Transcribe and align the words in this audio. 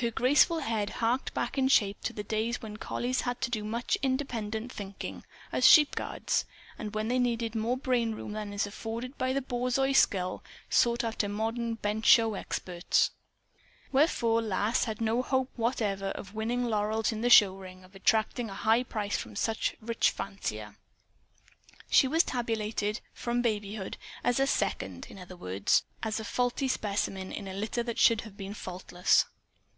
Her 0.00 0.10
graceful 0.10 0.60
head 0.60 0.88
harked 0.90 1.32
back 1.32 1.56
in 1.58 1.68
shape 1.68 2.00
to 2.00 2.12
the 2.12 2.24
days 2.24 2.60
when 2.60 2.76
collies 2.78 3.20
had 3.20 3.40
to 3.42 3.50
do 3.50 3.62
much 3.62 3.96
independent 4.02 4.72
thinking, 4.72 5.22
as 5.52 5.64
sheep 5.68 5.94
guards, 5.94 6.44
and 6.76 6.92
when 6.94 7.06
they 7.06 7.20
needed 7.20 7.54
more 7.54 7.76
brainroom 7.76 8.32
than 8.32 8.52
is 8.52 8.66
afforded 8.66 9.16
by 9.16 9.32
the 9.32 9.42
borzoi 9.42 9.92
skull 9.94 10.42
sought 10.68 11.04
after 11.04 11.28
by 11.28 11.32
modern 11.34 11.74
bench 11.74 12.06
show 12.06 12.34
experts. 12.34 13.12
Wherefore, 13.92 14.40
Lass 14.42 14.84
had 14.86 15.00
no 15.00 15.22
hope 15.22 15.50
whatever 15.54 16.06
of 16.06 16.34
winning 16.34 16.64
laurels 16.64 17.12
in 17.12 17.20
the 17.20 17.30
show 17.30 17.54
ring 17.54 17.82
or 17.82 17.86
of 17.86 17.94
attracting 17.94 18.50
a 18.50 18.54
high 18.54 18.82
price 18.82 19.16
from 19.18 19.36
some 19.36 19.54
rich 19.80 20.10
fancier. 20.10 20.78
She 21.90 22.08
was 22.08 22.24
tabulated, 22.24 23.00
from 23.12 23.40
babyhood, 23.42 23.98
as 24.24 24.40
a 24.40 24.48
"second" 24.48 25.06
in 25.10 25.18
other 25.18 25.36
words, 25.36 25.84
as 26.02 26.18
a 26.18 26.24
faulty 26.24 26.66
specimen 26.66 27.30
in 27.30 27.46
a 27.46 27.54
litter 27.54 27.84
that 27.84 28.00
should 28.00 28.22
have 28.22 28.36
been 28.36 28.54
faultless. 28.54 29.26